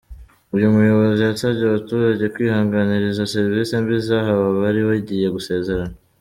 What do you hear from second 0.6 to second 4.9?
muyobozi yasabye abaturage kwihanganira izo serivisi mbi zahawe abari